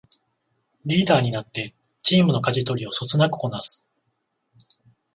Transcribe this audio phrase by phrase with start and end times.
[0.83, 3.85] リーダーになってチームのかじ取りをそつなくこなす